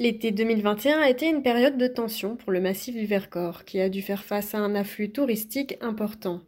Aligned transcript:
L'été 0.00 0.32
2021 0.32 0.98
a 0.98 1.08
été 1.08 1.28
une 1.28 1.44
période 1.44 1.78
de 1.78 1.86
tension 1.86 2.34
pour 2.34 2.50
le 2.50 2.60
massif 2.60 2.96
du 2.96 3.06
Vercors, 3.06 3.64
qui 3.64 3.80
a 3.80 3.88
dû 3.88 4.02
faire 4.02 4.24
face 4.24 4.52
à 4.52 4.58
un 4.58 4.74
afflux 4.74 5.10
touristique 5.10 5.76
important. 5.80 6.40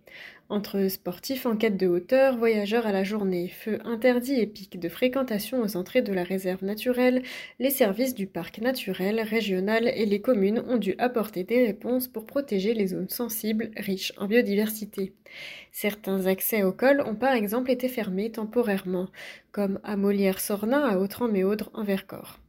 Entre 0.49 0.89
sportifs 0.89 1.47
en 1.47 1.57
quête 1.57 1.77
de 1.77 1.87
hauteur, 1.87 2.37
voyageurs 2.37 2.89
à 2.89 2.93
la 2.93 3.05
journée, 3.05 3.47
feux 3.47 3.79
interdits 3.85 4.41
et 4.41 4.49
pics 4.49 4.81
de 4.81 4.89
fréquentation 4.89 5.63
aux 5.63 5.77
entrées 5.77 6.03
de 6.03 6.13
la 6.13 6.25
réserve 6.25 6.65
naturelle, 6.65 7.23
les 7.61 7.71
services 7.71 8.17
du 8.17 8.27
parc 8.27 8.59
naturel 8.59 9.21
régional 9.21 9.87
et 9.95 10.07
les 10.07 10.21
communes 10.21 10.65
ont 10.67 10.77
dû 10.77 10.97
apporter 10.99 11.45
des 11.45 11.67
réponses 11.67 12.09
pour 12.09 12.27
protéger 12.27 12.75
les 12.75 12.89
zones 12.89 13.09
sensibles, 13.09 13.71
riches 13.77 14.13
en 14.19 14.27
biodiversité. 14.27 15.13
Certains 15.71 16.27
accès 16.27 16.65
au 16.65 16.73
col 16.73 17.01
ont 17.01 17.15
par 17.15 17.35
exemple 17.35 17.71
été 17.71 17.87
fermés 17.87 18.33
temporairement, 18.33 19.07
comme 19.53 19.79
à 19.85 19.97
Molière-Sornin 19.97 20.83
à 20.83 20.99
Autran-Méaudre 20.99 21.71
en 21.75 21.85
Vercors. 21.85 22.41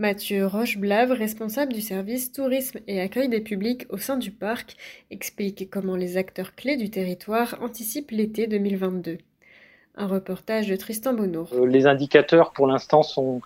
Mathieu 0.00 0.46
Rocheblave, 0.46 1.12
responsable 1.12 1.74
du 1.74 1.82
service 1.82 2.32
tourisme 2.32 2.78
et 2.86 3.02
accueil 3.02 3.28
des 3.28 3.42
publics 3.42 3.84
au 3.90 3.98
sein 3.98 4.16
du 4.16 4.30
parc, 4.30 4.78
explique 5.10 5.68
comment 5.70 5.94
les 5.94 6.16
acteurs 6.16 6.54
clés 6.54 6.78
du 6.78 6.88
territoire 6.88 7.56
anticipent 7.60 8.10
l'été 8.10 8.46
2022. 8.46 9.18
Un 9.98 10.06
reportage 10.06 10.68
de 10.68 10.76
Tristan 10.76 11.12
Bonneau. 11.12 11.46
Euh, 11.52 11.66
les 11.66 11.86
indicateurs 11.86 12.52
pour 12.52 12.66
l'instant 12.66 13.02
sont, 13.02 13.42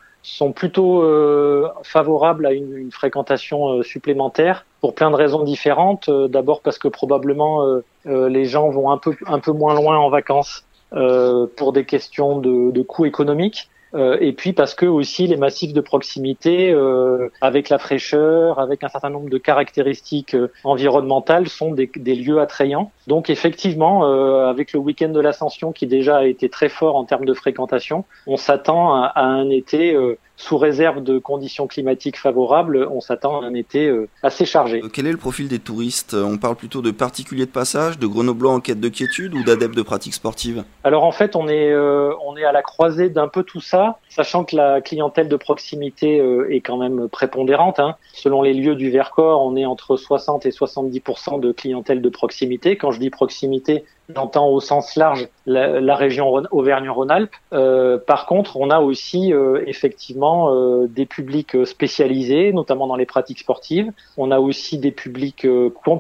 plutôt 0.54 1.02
euh, 1.02 1.68
favorables 1.82 2.46
à 2.46 2.52
une, 2.52 2.92
fréquentation 2.92 3.70
euh, 3.70 3.82
supplémentaire 3.82 4.64
pour 4.80 4.94
plein 4.94 5.10
de 5.10 5.16
raisons 5.16 5.42
différentes. 5.42 6.08
D'abord 6.08 6.60
parce 6.60 6.78
que 6.78 6.86
probablement 6.86 7.66
les 8.04 8.44
gens 8.44 8.70
vont 8.70 8.92
un 8.92 8.98
peu, 8.98 9.16
un 9.26 9.40
peu 9.40 9.50
moins 9.50 9.74
loin 9.74 9.98
en 9.98 10.08
vacances 10.08 10.64
pour 10.90 11.72
des 11.72 11.84
questions 11.84 12.38
de, 12.38 12.70
de 12.70 12.82
coûts 12.82 13.06
économiques. 13.06 13.68
Euh, 13.94 14.16
et 14.20 14.32
puis 14.32 14.52
parce 14.52 14.74
que 14.74 14.86
aussi 14.86 15.26
les 15.26 15.36
massifs 15.36 15.72
de 15.72 15.80
proximité, 15.80 16.72
euh, 16.72 17.28
avec 17.40 17.68
la 17.68 17.78
fraîcheur, 17.78 18.58
avec 18.58 18.82
un 18.82 18.88
certain 18.88 19.10
nombre 19.10 19.30
de 19.30 19.38
caractéristiques 19.38 20.34
euh, 20.34 20.50
environnementales, 20.64 21.48
sont 21.48 21.72
des, 21.72 21.90
des, 21.94 22.14
lieux 22.14 22.40
attrayants. 22.40 22.90
Donc 23.06 23.30
effectivement, 23.30 24.04
avec 24.48 24.72
le 24.72 24.80
week-end 24.80 25.08
de 25.08 25.20
l'Ascension 25.20 25.72
qui 25.72 25.86
déjà 25.86 26.18
a 26.18 26.24
été 26.24 26.48
très 26.48 26.68
fort 26.68 26.96
en 26.96 27.04
termes 27.04 27.24
de 27.24 27.34
fréquentation, 27.34 28.04
on 28.26 28.36
s'attend 28.36 28.94
à, 28.94 29.06
à, 29.06 29.24
un 29.24 29.50
été 29.50 29.96
sous 30.36 30.58
réserve 30.58 31.02
de 31.02 31.18
conditions 31.18 31.66
climatiques 31.66 32.18
favorables, 32.18 32.88
on 32.90 33.00
s'attend 33.00 33.40
à 33.40 33.46
un 33.46 33.54
été 33.54 33.86
euh, 33.86 34.08
assez 34.22 34.44
chargé. 34.44 34.82
Euh, 34.82 34.88
quel 34.92 35.06
est 35.06 35.12
le 35.12 35.18
profil 35.18 35.48
des 35.48 35.58
touristes? 35.58 36.14
On 36.14 36.38
parle 36.38 36.56
plutôt 36.56 36.82
de 36.82 36.90
particuliers 36.90 37.46
de 37.46 37.50
passage, 37.50 37.98
de 37.98 38.06
grenoblois 38.06 38.52
en 38.52 38.60
quête 38.60 38.80
de 38.80 38.88
quiétude 38.88 39.34
ou 39.34 39.44
d'adeptes 39.44 39.76
de 39.76 39.82
pratiques 39.82 40.14
sportives? 40.14 40.64
Alors 40.82 41.04
en 41.04 41.12
fait, 41.12 41.36
on 41.36 41.48
est, 41.48 41.70
euh, 41.70 42.12
on 42.24 42.36
est 42.36 42.44
à 42.44 42.52
la 42.52 42.62
croisée 42.62 43.10
d'un 43.10 43.28
peu 43.28 43.42
tout 43.42 43.60
ça, 43.60 43.98
sachant 44.08 44.44
que 44.44 44.56
la 44.56 44.80
clientèle 44.80 45.28
de 45.28 45.36
proximité 45.36 46.22
est 46.50 46.60
quand 46.60 46.76
même 46.76 47.08
prépondérante. 47.08 47.78
Hein. 47.78 47.96
Selon 48.12 48.42
les 48.42 48.54
lieux 48.54 48.74
du 48.74 48.90
Vercors, 48.90 49.44
on 49.44 49.56
est 49.56 49.66
entre 49.66 49.96
60 49.96 50.46
et 50.46 50.50
70% 50.50 51.40
de 51.40 51.52
clientèle 51.52 52.02
de 52.02 52.08
proximité. 52.08 52.76
Quand 52.76 52.90
je 52.90 53.00
dis 53.00 53.10
proximité, 53.10 53.84
j'entends 54.14 54.48
au 54.48 54.60
sens 54.60 54.96
large 54.96 55.28
la, 55.46 55.80
la 55.80 55.96
région 55.96 56.32
Auvergne-Rhône-Alpes. 56.50 57.34
Euh, 57.52 57.98
par 57.98 58.26
contre, 58.26 58.56
on 58.56 58.70
a 58.70 58.80
aussi 58.80 59.32
euh, 59.32 59.62
effectivement 59.66 60.54
euh, 60.54 60.86
des 60.86 61.06
publics 61.06 61.66
spécialisés, 61.66 62.52
notamment 62.52 62.86
dans 62.86 62.96
les 62.96 63.06
pratiques 63.06 63.40
sportives. 63.40 63.90
On 64.16 64.30
a 64.30 64.38
aussi 64.38 64.78
des 64.78 64.90
publics 64.90 65.46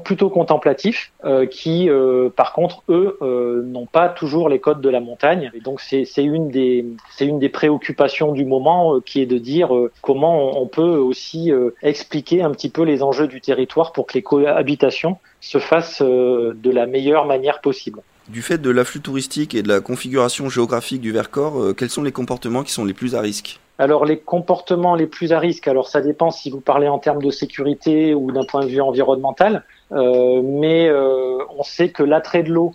plutôt 0.04 0.30
contemplatifs 0.30 1.12
qui, 1.50 1.88
par 2.36 2.52
contre, 2.52 2.82
eux, 2.88 3.18
n'ont 3.64 3.86
pas 3.86 4.08
toujours 4.08 4.48
les 4.48 4.58
codes 4.58 4.80
de 4.80 4.88
la 4.88 5.00
montagne. 5.00 5.50
Et 5.54 5.60
donc, 5.60 5.80
c'est 5.80 6.04
une 6.18 6.48
des 6.48 6.86
c'est 7.10 7.26
une 7.26 7.38
des 7.38 7.48
préoccupations 7.48 8.32
du 8.32 8.44
moment 8.44 9.00
qui 9.00 9.20
est 9.20 9.26
de 9.26 9.38
dire 9.38 9.70
comment 10.02 10.60
on, 10.60 10.66
peut 10.66 10.96
aussi 10.96 11.52
expliquer 11.82 12.42
un 12.42 12.50
petit 12.50 12.70
peu 12.70 12.82
les 12.82 13.02
enjeux 13.02 13.26
du 13.26 13.40
territoire 13.40 13.92
pour 13.92 14.06
que 14.06 14.14
les 14.14 14.22
cohabitations 14.22 15.18
se 15.44 15.58
fassent 15.58 16.02
de 16.02 16.70
la 16.70 16.86
meilleure 16.86 17.26
manière 17.26 17.60
possible. 17.60 18.00
Du 18.28 18.40
fait 18.40 18.56
de 18.56 18.70
l'afflux 18.70 19.00
touristique 19.00 19.54
et 19.54 19.62
de 19.62 19.68
la 19.68 19.80
configuration 19.80 20.48
géographique 20.48 21.02
du 21.02 21.12
Vercors, 21.12 21.60
euh, 21.60 21.74
quels 21.74 21.90
sont 21.90 22.02
les 22.02 22.12
comportements 22.12 22.62
qui 22.62 22.72
sont 22.72 22.86
les 22.86 22.94
plus 22.94 23.14
à 23.14 23.20
risque? 23.20 23.60
Alors 23.78 24.06
les 24.06 24.18
comportements 24.18 24.94
les 24.94 25.06
plus 25.06 25.32
à 25.32 25.38
risque, 25.38 25.68
alors 25.68 25.88
ça 25.88 26.00
dépend 26.00 26.30
si 26.30 26.48
vous 26.48 26.60
parlez 26.60 26.88
en 26.88 26.98
termes 26.98 27.22
de 27.22 27.30
sécurité 27.30 28.14
ou 28.14 28.30
d'un 28.32 28.44
point 28.44 28.62
de 28.62 28.68
vue 28.68 28.80
environnemental, 28.80 29.64
euh, 29.92 30.40
mais 30.42 30.88
euh, 30.88 31.36
on 31.58 31.64
sait 31.64 31.90
que 31.90 32.02
l'attrait 32.02 32.44
de 32.44 32.52
l'eau, 32.52 32.72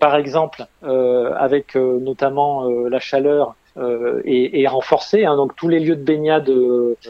par 0.00 0.16
exemple, 0.16 0.64
avec 0.82 1.74
notamment 1.74 2.68
la 2.88 3.00
chaleur, 3.00 3.54
est, 4.24 4.62
est, 4.62 4.66
renforcé. 4.68 5.26
Hein, 5.26 5.36
donc 5.36 5.54
tous 5.54 5.68
les 5.68 5.80
lieux 5.80 5.96
de 5.96 6.02
baignade 6.02 6.50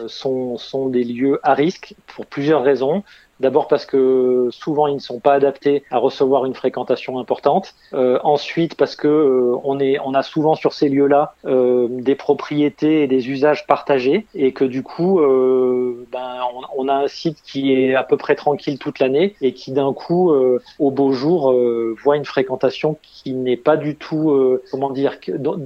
sont, 0.08 0.56
sont 0.56 0.88
des 0.88 1.04
lieux 1.04 1.38
à 1.42 1.54
risque 1.54 1.94
pour 2.08 2.26
plusieurs 2.26 2.64
raisons. 2.64 3.04
D'abord 3.40 3.68
parce 3.68 3.86
que 3.86 4.48
souvent 4.50 4.86
ils 4.86 4.94
ne 4.94 5.00
sont 5.00 5.20
pas 5.20 5.34
adaptés 5.34 5.82
à 5.90 5.98
recevoir 5.98 6.46
une 6.46 6.54
fréquentation 6.54 7.18
importante. 7.18 7.74
Euh, 7.92 8.18
ensuite 8.24 8.76
parce 8.76 8.96
que 8.96 9.08
euh, 9.08 9.56
on 9.64 9.78
est, 9.78 9.98
on 10.04 10.14
a 10.14 10.22
souvent 10.22 10.54
sur 10.54 10.72
ces 10.72 10.88
lieux-là 10.88 11.34
euh, 11.44 11.86
des 11.90 12.14
propriétés 12.14 13.02
et 13.02 13.06
des 13.06 13.28
usages 13.28 13.66
partagés 13.66 14.26
et 14.34 14.52
que 14.52 14.64
du 14.64 14.82
coup, 14.82 15.20
euh, 15.20 16.06
ben, 16.12 16.40
on, 16.54 16.84
on, 16.84 16.88
a 16.88 16.94
un 16.94 17.08
site 17.08 17.38
qui 17.42 17.72
est 17.72 17.94
à 17.94 18.02
peu 18.02 18.16
près 18.16 18.34
tranquille 18.34 18.78
toute 18.78 18.98
l'année 18.98 19.34
et 19.40 19.52
qui 19.52 19.72
d'un 19.72 19.92
coup, 19.92 20.30
euh, 20.30 20.62
au 20.78 20.90
beau 20.90 21.12
jour, 21.12 21.54
voit 22.02 22.16
une 22.16 22.24
fréquentation 22.24 22.98
qui 23.02 23.32
n'est 23.32 23.56
pas 23.56 23.76
du 23.76 23.96
tout, 23.96 24.60
comment 24.70 24.90
dire, 24.90 25.18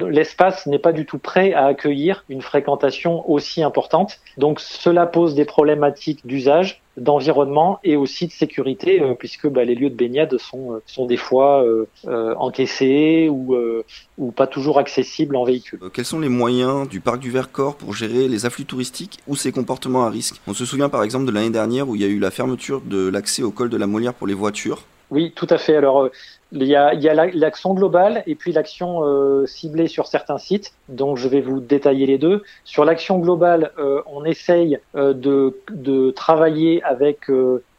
l'espace 0.09 0.67
n'est 0.67 0.79
pas 0.79 0.93
du 0.93 1.07
tout 1.07 1.19
prêt 1.19 1.53
à 1.53 1.67
accueillir 1.67 2.25
une 2.29 2.43
fréquentation 2.43 3.29
aussi 3.31 3.63
importante. 3.63 4.19
Donc 4.39 4.61
cela 4.61 5.07
pose 5.07 5.35
des 5.35 5.45
problématiques 5.45 6.27
d'usage 6.27 6.83
d'environnement 6.97 7.79
et 7.85 7.97
aussi 7.97 8.27
de 8.27 8.33
sécurité, 8.33 9.01
euh, 9.01 9.15
puisque 9.15 9.49
bah, 9.49 9.65
les 9.65 9.75
lieux 9.75 9.91
de 9.91 9.95
baignade 9.95 10.37
sont, 10.39 10.75
euh, 10.75 10.83
sont 10.87 11.07
des 11.07 11.17
fois 11.17 11.65
euh, 11.65 11.87
encaissés 12.37 13.29
ou, 13.31 13.57
ou 14.19 14.31
pas 14.33 14.47
toujours 14.47 14.79
accessibles 14.79 15.37
en 15.37 15.45
véhicule. 15.45 15.81
Quels 15.93 16.05
sont 16.05 16.21
les 16.21 16.29
moyens 16.29 16.89
du 16.89 17.01
parc 17.01 17.21
du 17.21 17.31
Vercors 17.31 17.77
pour 17.77 17.95
gérer 17.95 18.29
les 18.29 18.47
afflux 18.47 18.65
touristiques 18.65 19.19
ou 19.27 19.37
ces 19.37 19.53
comportements 19.53 20.05
à 20.05 20.11
risque? 20.11 20.41
On 20.47 20.55
se 20.55 20.65
souvient 20.65 20.89
par 20.89 21.03
exemple 21.03 21.27
de 21.27 21.33
l'année 21.33 21.51
dernière 21.51 21.89
où 21.89 21.97
il 21.97 22.03
y 22.03 22.05
a 22.05 22.09
eu 22.09 22.19
la 22.19 22.31
fermeture 22.31 22.81
de 22.81 23.09
l'accès 23.09 23.43
au 23.43 23.51
col 23.51 23.71
de 23.71 23.77
la 23.77 23.87
Molière 23.87 24.15
pour 24.15 24.27
les 24.27 24.35
voitures. 24.35 24.85
Oui, 25.11 25.33
tout 25.35 25.47
à 25.51 25.59
fait. 25.59 25.77
Alors, 25.77 26.05
euh, 26.05 26.13
il 26.53 26.63
y 26.65 26.77
a, 26.77 26.93
l'action 27.33 27.75
globale 27.75 28.23
et 28.27 28.35
puis 28.37 28.53
l'action 28.53 29.05
euh, 29.05 29.45
ciblée 29.47 29.89
sur 29.89 30.07
certains 30.07 30.39
sites. 30.39 30.73
Donc, 30.89 31.17
je 31.17 31.29
vais 31.29 31.41
vous 31.41 31.61
détailler 31.61 32.07
les 32.07 32.19
deux. 32.19 32.43
Sur 32.65 32.85
l'action 32.85 33.19
globale, 33.19 33.73
euh, 33.79 34.03
on 34.07 34.25
essaye 34.25 34.79
de, 34.95 35.57
de, 35.71 36.11
travailler 36.13 36.83
avec 36.85 37.31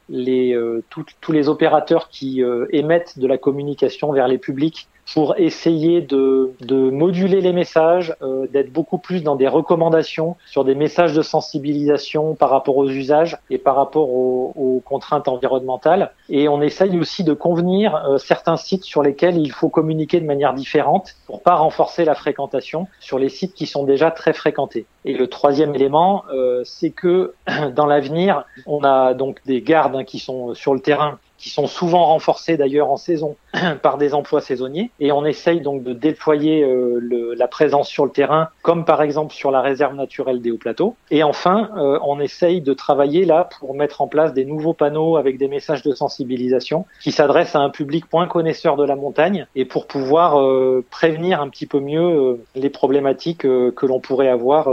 les, 0.09 0.58
tous 0.90 1.31
les 1.31 1.47
opérateurs 1.47 2.09
qui 2.09 2.44
émettent 2.72 3.18
de 3.18 3.28
la 3.28 3.38
communication 3.38 4.12
vers 4.12 4.28
les 4.28 4.38
publics 4.38 4.88
pour 5.14 5.36
essayer 5.38 6.02
de, 6.02 6.53
de 6.62 6.90
moduler 6.90 7.42
les 7.42 7.53
messages, 7.53 8.16
euh, 8.22 8.48
d'être 8.48 8.72
beaucoup 8.72 8.98
plus 8.98 9.24
dans 9.24 9.36
des 9.36 9.48
recommandations 9.48 10.36
sur 10.46 10.64
des 10.64 10.76
messages 10.76 11.14
de 11.14 11.22
sensibilisation 11.22 12.36
par 12.36 12.50
rapport 12.50 12.78
aux 12.78 12.90
usages 12.90 13.38
et 13.50 13.58
par 13.58 13.76
rapport 13.76 14.09
aux, 14.09 14.53
aux 14.56 14.82
contraintes 14.86 15.28
environnementales. 15.28 16.12
Et 16.30 16.48
on 16.48 16.62
essaye 16.62 16.98
aussi 17.00 17.24
de 17.24 17.34
convenir 17.34 17.96
euh, 17.96 18.18
certains 18.18 18.58
sites 18.58 18.84
sur 18.84 19.03
lesquels 19.03 19.38
il 19.38 19.52
faut 19.52 19.70
communiquer 19.70 20.20
de 20.20 20.26
manière 20.26 20.53
différente 20.53 21.16
pour 21.26 21.42
pas 21.42 21.56
renforcer 21.56 22.06
la 22.06 22.16
fréquentation 22.16 22.88
sur 23.00 23.20
les 23.20 23.30
sites 23.30 23.54
qui 23.54 23.66
sont 23.66 23.84
déjà 23.84 24.12
très 24.12 24.34
fréquentés. 24.34 24.86
Et 25.06 25.14
le 25.14 25.28
troisième 25.28 25.76
élément, 25.76 26.24
euh, 26.34 26.62
c'est 26.64 26.92
que 26.92 27.34
dans 27.76 27.86
l'avenir, 27.86 28.46
on 28.66 28.84
a 28.84 29.14
donc 29.14 29.42
des 29.46 29.62
gardes 29.62 29.96
hein, 29.96 30.04
qui 30.04 30.20
sont 30.20 30.54
sur 30.54 30.74
le 30.74 30.80
terrain 30.80 31.20
qui 31.41 31.49
sont 31.49 31.66
souvent 31.66 32.05
renforcés 32.05 32.55
d'ailleurs 32.55 32.91
en 32.91 32.97
saison 32.97 33.35
par 33.82 33.97
des 33.97 34.14
emplois 34.14 34.41
saisonniers. 34.41 34.91
Et 34.99 35.11
on 35.11 35.26
essaye 35.26 35.61
donc 35.61 35.84
de 35.84 35.91
déployer 35.91 36.64
euh, 36.64 36.99
le, 37.02 37.34
la 37.34 37.47
présence 37.47 37.90
sur 37.90 38.05
le 38.05 38.11
terrain, 38.11 38.49
comme 38.61 38.85
par 38.85 39.02
exemple 39.02 39.34
sur 39.34 39.49
la 39.49 39.61
réserve 39.61 39.96
naturelle 39.96 40.41
des 40.41 40.52
hauts 40.52 40.58
plateaux. 40.58 40.96
Et 41.09 41.23
enfin, 41.23 41.70
euh, 41.78 41.99
on 42.03 42.20
essaye 42.20 42.61
de 42.61 42.73
travailler 42.73 43.26
là 43.26 43.49
pour 43.59 43.73
mettre 43.73 44.02
en 44.02 44.08
place 44.08 44.34
des 44.34 44.46
nouveaux 44.46 44.73
panneaux 44.73 45.17
avec 45.17 45.40
des 45.40 45.47
messages 45.47 45.82
de 45.82 45.93
sensibilisation 45.93 46.85
qui 47.02 47.11
s'adressent 47.11 47.55
à 47.55 47.59
un 47.59 47.72
public 47.72 48.05
point 48.05 48.28
connaisseur 48.28 48.78
de 48.78 48.85
la 48.85 48.96
montagne 48.96 49.47
et 49.55 49.66
pour 49.66 49.87
pouvoir 49.87 50.40
euh, 50.40 50.85
prévenir 50.91 51.41
un 51.41 51.49
petit 51.49 51.66
peu 51.66 51.79
mieux 51.79 52.40
les 52.55 52.70
problématiques 52.70 53.41
que 53.41 53.85
l'on 53.85 53.99
pourrait 53.99 54.29
avoir 54.29 54.70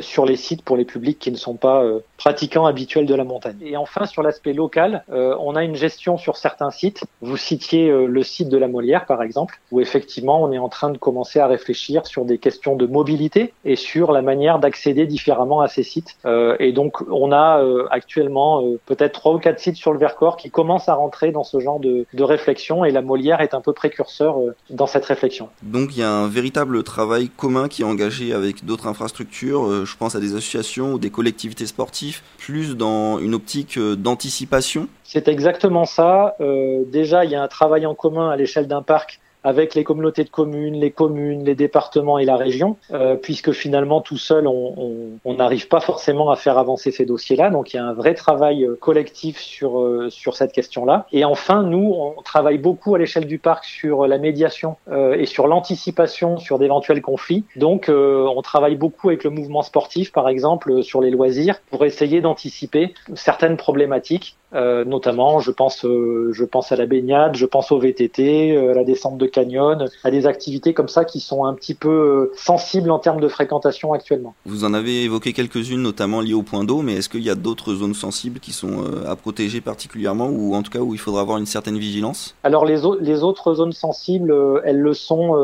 sur 0.00 0.26
les 0.26 0.36
sites 0.36 0.62
pour 0.62 0.76
les 0.76 0.84
publics 0.84 1.18
qui 1.18 1.30
ne 1.30 1.36
sont 1.36 1.56
pas 1.56 1.82
pratiquants 2.18 2.66
habituels 2.66 3.06
de 3.06 3.14
la 3.14 3.24
montagne. 3.24 3.56
Et 3.62 3.76
enfin, 3.76 4.04
sur 4.06 4.22
l'aspect 4.22 4.52
local, 4.52 5.04
on 5.08 5.56
a 5.56 5.64
une 5.64 5.76
gestion 5.76 5.93
sur 5.94 6.36
certains 6.36 6.70
sites. 6.70 7.04
Vous 7.20 7.36
citiez 7.36 7.90
le 7.90 8.22
site 8.22 8.48
de 8.48 8.58
la 8.58 8.68
Molière, 8.68 9.06
par 9.06 9.22
exemple, 9.22 9.60
où 9.70 9.80
effectivement 9.80 10.42
on 10.42 10.52
est 10.52 10.58
en 10.58 10.68
train 10.68 10.90
de 10.90 10.98
commencer 10.98 11.40
à 11.40 11.46
réfléchir 11.46 12.06
sur 12.06 12.24
des 12.24 12.38
questions 12.38 12.76
de 12.76 12.86
mobilité 12.86 13.52
et 13.64 13.76
sur 13.76 14.12
la 14.12 14.22
manière 14.22 14.58
d'accéder 14.58 15.06
différemment 15.06 15.60
à 15.60 15.68
ces 15.68 15.82
sites. 15.82 16.16
Euh, 16.24 16.56
et 16.58 16.72
donc 16.72 17.02
on 17.10 17.32
a 17.32 17.60
euh, 17.60 17.86
actuellement 17.90 18.62
euh, 18.62 18.78
peut-être 18.86 19.12
trois 19.12 19.34
ou 19.34 19.38
quatre 19.38 19.60
sites 19.60 19.76
sur 19.76 19.92
le 19.92 19.98
Vercors 19.98 20.36
qui 20.36 20.50
commencent 20.50 20.88
à 20.88 20.94
rentrer 20.94 21.32
dans 21.32 21.44
ce 21.44 21.60
genre 21.60 21.80
de, 21.80 22.06
de 22.12 22.22
réflexion 22.22 22.84
et 22.84 22.90
la 22.90 23.02
Molière 23.02 23.40
est 23.40 23.54
un 23.54 23.60
peu 23.60 23.72
précurseur 23.72 24.36
dans 24.70 24.86
cette 24.86 25.04
réflexion. 25.04 25.48
Donc 25.62 25.90
il 25.92 26.00
y 26.00 26.02
a 26.02 26.10
un 26.10 26.28
véritable 26.28 26.82
travail 26.82 27.28
commun 27.28 27.68
qui 27.68 27.82
est 27.82 27.84
engagé 27.84 28.32
avec 28.32 28.64
d'autres 28.64 28.86
infrastructures, 28.86 29.84
je 29.84 29.96
pense 29.96 30.14
à 30.14 30.20
des 30.20 30.32
associations 30.32 30.94
ou 30.94 30.98
des 30.98 31.10
collectivités 31.10 31.66
sportives, 31.66 32.22
plus 32.38 32.76
dans 32.76 33.18
une 33.18 33.34
optique 33.34 33.78
d'anticipation 33.78 34.88
c'est 35.06 35.28
exactement 35.28 35.83
ça. 35.86 36.36
Euh, 36.40 36.84
déjà, 36.86 37.24
il 37.24 37.30
y 37.30 37.34
a 37.34 37.42
un 37.42 37.48
travail 37.48 37.86
en 37.86 37.94
commun 37.94 38.30
à 38.30 38.36
l'échelle 38.36 38.66
d'un 38.66 38.82
parc 38.82 39.20
avec 39.46 39.74
les 39.74 39.84
communautés 39.84 40.24
de 40.24 40.30
communes, 40.30 40.74
les 40.74 40.90
communes, 40.90 41.44
les 41.44 41.54
départements 41.54 42.18
et 42.18 42.24
la 42.24 42.36
région, 42.36 42.78
euh, 42.92 43.14
puisque 43.14 43.52
finalement 43.52 44.00
tout 44.00 44.16
seul 44.16 44.46
on 44.46 45.18
n'arrive 45.26 45.68
pas 45.68 45.80
forcément 45.80 46.30
à 46.30 46.36
faire 46.36 46.56
avancer 46.56 46.90
ces 46.90 47.04
dossiers-là. 47.04 47.50
Donc 47.50 47.74
il 47.74 47.76
y 47.76 47.78
a 47.78 47.84
un 47.84 47.92
vrai 47.92 48.14
travail 48.14 48.64
euh, 48.64 48.74
collectif 48.80 49.38
sur 49.38 49.84
sur 50.08 50.34
cette 50.34 50.52
question-là. 50.52 51.06
Et 51.12 51.26
enfin, 51.26 51.62
nous 51.62 51.94
on 51.94 52.22
travaille 52.22 52.56
beaucoup 52.56 52.94
à 52.94 52.98
l'échelle 52.98 53.26
du 53.26 53.38
parc 53.38 53.66
sur 53.66 54.06
la 54.06 54.16
médiation 54.16 54.76
et 54.90 55.26
sur 55.26 55.46
l'anticipation 55.46 56.38
sur 56.38 56.58
d'éventuels 56.58 57.02
conflits. 57.02 57.44
Donc 57.56 57.90
on 57.90 58.40
travaille 58.40 58.76
beaucoup 58.76 59.10
avec 59.10 59.24
le 59.24 59.30
mouvement 59.30 59.60
sportif, 59.60 60.10
par 60.10 60.30
exemple, 60.30 60.82
sur 60.82 61.02
les 61.02 61.10
loisirs, 61.10 61.60
pour 61.70 61.84
essayer 61.84 62.22
d'anticiper 62.22 62.94
certaines 63.14 63.58
problématiques. 63.58 64.38
Notamment, 64.54 65.40
je 65.40 65.50
pense, 65.50 65.82
je 65.82 66.44
pense 66.44 66.72
à 66.72 66.76
la 66.76 66.86
baignade, 66.86 67.36
je 67.36 67.46
pense 67.46 67.72
au 67.72 67.78
VTT, 67.78 68.56
à 68.56 68.74
la 68.74 68.84
descente 68.84 69.18
de 69.18 69.26
canyon, 69.26 69.88
à 70.04 70.10
des 70.10 70.26
activités 70.26 70.74
comme 70.74 70.88
ça 70.88 71.04
qui 71.04 71.20
sont 71.20 71.44
un 71.44 71.54
petit 71.54 71.74
peu 71.74 71.88
euh, 71.88 72.32
sensibles 72.36 72.90
en 72.90 72.98
termes 72.98 73.20
de 73.20 73.28
fréquentation 73.28 73.92
actuellement. 73.92 74.34
Vous 74.46 74.64
en 74.64 74.74
avez 74.74 75.04
évoqué 75.04 75.32
quelques-unes, 75.32 75.82
notamment 75.82 76.20
liées 76.20 76.34
au 76.34 76.42
point 76.42 76.64
d'eau, 76.64 76.82
mais 76.82 76.94
est-ce 76.94 77.08
qu'il 77.08 77.22
y 77.22 77.30
a 77.30 77.34
d'autres 77.34 77.74
zones 77.74 77.94
sensibles 77.94 78.40
qui 78.40 78.52
sont 78.52 78.84
euh, 78.84 79.10
à 79.10 79.16
protéger 79.16 79.60
particulièrement, 79.60 80.28
ou 80.28 80.54
en 80.54 80.62
tout 80.62 80.70
cas 80.70 80.80
où 80.80 80.94
il 80.94 81.00
faudra 81.00 81.20
avoir 81.20 81.38
une 81.38 81.46
certaine 81.46 81.78
vigilance? 81.78 82.34
Alors 82.44 82.64
les, 82.64 82.78
les 83.00 83.22
autres 83.22 83.54
zones 83.54 83.72
sensibles, 83.72 84.30
euh, 84.30 84.60
elles 84.64 84.80
le 84.80 84.94
sont 84.94 85.34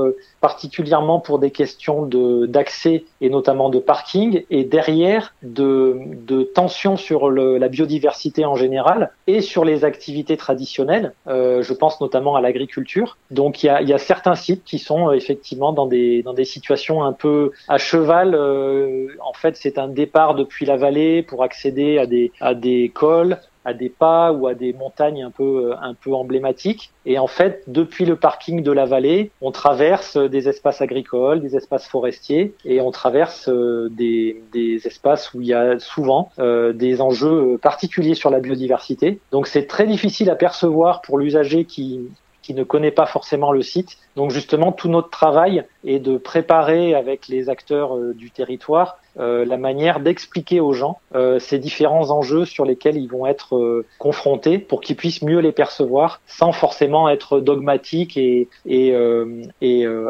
particulièrement 0.41 1.21
pour 1.21 1.39
des 1.39 1.51
questions 1.51 2.07
de 2.07 2.47
d'accès 2.47 3.05
et 3.21 3.29
notamment 3.29 3.69
de 3.69 3.79
parking 3.79 4.45
et 4.51 4.65
derrière 4.65 5.35
de, 5.43 5.99
de 6.27 6.43
tension 6.43 6.97
sur 6.97 7.29
le, 7.29 7.59
la 7.59 7.69
biodiversité 7.69 8.45
en 8.45 8.57
général 8.57 9.00
et 9.27 9.41
sur 9.41 9.65
les 9.65 9.85
activités 9.85 10.37
traditionnelles. 10.37 11.13
Euh, 11.27 11.63
je 11.63 11.73
pense 11.73 12.01
notamment 12.01 12.37
à 12.37 12.41
l'agriculture. 12.41 13.17
Donc 13.31 13.63
il 13.63 13.67
y 13.67 13.69
a, 13.69 13.83
y 13.83 13.93
a, 13.93 13.99
certains 13.99 14.35
sites 14.35 14.65
qui 14.65 14.79
sont 14.79 15.09
euh, 15.09 15.13
effectivement 15.13 15.73
dans 15.73 15.87
des 15.87 16.23
dans 16.23 16.35
des 16.35 16.45
situations 16.45 17.03
un 17.05 17.13
peu 17.13 17.53
à 17.69 17.79
cheval. 17.79 18.35
Euh, 18.35 19.09
en 19.25 19.33
fait, 19.33 19.57
c'est 19.57 19.79
un 19.79 19.89
départ 19.89 20.35
depuis 20.35 20.67
la 20.67 20.77
vallée 20.77 21.23
pour 21.23 21.43
accéder 21.43 21.99
à 21.99 22.07
des 22.07 22.33
à 22.41 22.55
des 22.55 22.91
cols 22.95 23.39
à 23.65 23.75
des 23.75 23.89
pas 23.89 24.33
ou 24.33 24.47
à 24.47 24.55
des 24.55 24.73
montagnes 24.73 25.23
un 25.23 25.31
peu 25.31 25.73
un 25.81 25.95
peu 25.95 26.15
emblématiques 26.15 26.93
et 27.07 27.19
en 27.19 27.27
fait 27.27 27.63
depuis 27.67 28.05
le 28.05 28.17
parking 28.17 28.63
de 28.63 28.73
la 28.73 28.87
vallée 28.87 29.31
on 29.41 29.51
traverse 29.51 30.17
des 30.17 30.49
espaces 30.49 30.81
agricoles 30.81 31.41
des 31.41 31.57
espaces 31.57 31.87
forestiers 31.87 32.55
et 32.65 32.81
on 32.81 32.91
traverse 32.91 33.49
euh, 33.49 33.89
des, 33.91 34.43
des 34.53 34.87
espaces 34.87 35.35
où 35.35 35.41
il 35.41 35.49
y 35.49 35.55
a 35.55 35.79
souvent 35.79 36.31
euh, 36.39 36.73
des 36.73 37.01
enjeux 37.01 37.59
particuliers 37.59 38.15
sur 38.15 38.31
la 38.31 38.41
biodiversité 38.41 39.21
donc 39.31 39.47
c'est 39.47 39.67
très 39.67 39.87
difficile 39.87 40.31
à 40.31 40.37
percevoir 40.37 41.03
pour 41.03 41.19
l'usager 41.19 41.65
qui 41.65 42.01
qui 42.43 42.55
ne 42.55 42.65
connaît 42.65 42.91
pas 42.91 43.07
forcément 43.07 43.53
le 43.53 43.63
site. 43.63 43.99
Donc 44.17 44.31
justement, 44.31 44.73
tout 44.73 44.89
notre 44.89 45.11
travail 45.11 45.65
est 45.85 45.99
de 45.99 46.17
préparer 46.17 46.95
avec 46.95 47.29
les 47.29 47.49
acteurs 47.49 47.97
euh, 47.97 48.15
du 48.15 48.31
territoire 48.31 48.99
euh, 49.19 49.45
la 49.45 49.57
manière 49.57 50.01
d'expliquer 50.01 50.61
aux 50.61 50.73
gens 50.73 50.99
euh, 51.15 51.39
ces 51.39 51.59
différents 51.59 52.11
enjeux 52.11 52.45
sur 52.45 52.65
lesquels 52.65 52.97
ils 52.97 53.09
vont 53.09 53.27
être 53.27 53.85
confrontés 53.99 54.59
pour 54.59 54.81
qu'ils 54.81 54.97
puissent 54.97 55.23
mieux 55.23 55.41
les 55.41 55.53
percevoir 55.53 56.21
sans 56.27 56.53
forcément 56.53 57.09
être 57.09 57.41
dogmatiques 57.41 58.17
et, 58.17 58.49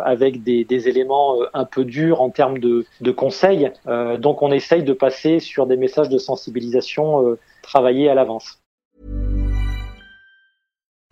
avec 0.04 0.42
des, 0.42 0.88
éléments 0.88 1.36
un 1.52 1.64
peu 1.64 1.84
durs 1.84 2.22
en 2.22 2.30
termes 2.30 2.58
de, 2.58 2.86
de 3.00 3.10
conseils. 3.10 3.70
donc 4.18 4.42
on 4.42 4.50
essaye 4.50 4.82
de 4.82 4.92
passer 4.92 5.40
sur 5.40 5.66
des 5.66 5.76
messages 5.76 6.08
de 6.08 6.18
sensibilisation 6.18 7.36
travaillés 7.62 8.08
à 8.08 8.14
l'avance. 8.14 8.58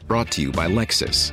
Brought 0.07 0.31
to 0.31 0.41
you 0.41 0.53
by 0.53 0.69
Lexus. 0.69 1.33